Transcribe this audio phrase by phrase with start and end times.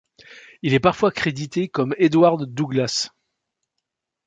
[0.63, 3.09] Il est parfois crédité comme Edward Douglas.